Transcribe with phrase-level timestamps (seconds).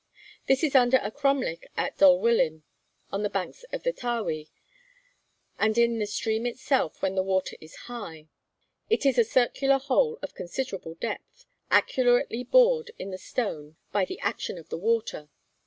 [0.47, 2.63] This is under a cromlech at Dolwillim,
[3.11, 4.47] on the banks of the Tawe,
[5.59, 8.27] and in the stream itself when the water is high;
[8.89, 14.19] it is a circular hole of considerable depth, accurately bored in the stone by the
[14.21, 15.29] action of the water.